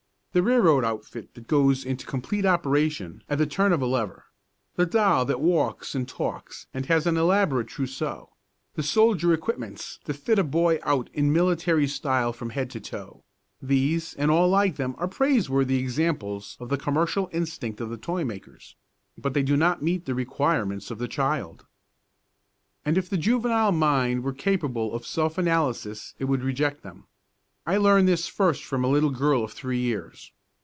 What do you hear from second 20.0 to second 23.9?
the requirements of the child. And if the juvenile